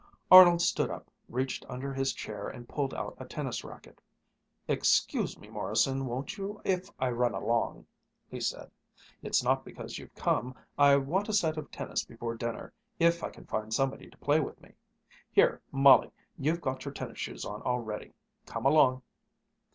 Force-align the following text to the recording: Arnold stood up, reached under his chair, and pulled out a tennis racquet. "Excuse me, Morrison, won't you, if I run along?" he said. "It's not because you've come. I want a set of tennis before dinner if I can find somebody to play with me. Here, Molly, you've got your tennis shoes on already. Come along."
Arnold 0.31 0.63
stood 0.63 0.89
up, 0.89 1.11
reached 1.29 1.63
under 1.69 1.93
his 1.93 2.11
chair, 2.11 2.47
and 2.47 2.67
pulled 2.67 2.91
out 2.91 3.15
a 3.19 3.25
tennis 3.25 3.63
racquet. 3.63 4.01
"Excuse 4.67 5.37
me, 5.37 5.47
Morrison, 5.47 6.07
won't 6.07 6.39
you, 6.39 6.59
if 6.65 6.89
I 6.99 7.11
run 7.11 7.35
along?" 7.35 7.85
he 8.27 8.39
said. 8.39 8.71
"It's 9.21 9.43
not 9.43 9.63
because 9.63 9.99
you've 9.99 10.15
come. 10.15 10.55
I 10.75 10.95
want 10.95 11.29
a 11.29 11.33
set 11.33 11.55
of 11.55 11.69
tennis 11.69 12.03
before 12.03 12.33
dinner 12.33 12.73
if 12.97 13.23
I 13.23 13.29
can 13.29 13.45
find 13.45 13.71
somebody 13.71 14.09
to 14.09 14.17
play 14.17 14.39
with 14.39 14.59
me. 14.59 14.71
Here, 15.31 15.61
Molly, 15.71 16.09
you've 16.35 16.61
got 16.61 16.83
your 16.83 16.95
tennis 16.95 17.19
shoes 17.19 17.45
on 17.45 17.61
already. 17.61 18.15
Come 18.47 18.65
along." 18.65 19.03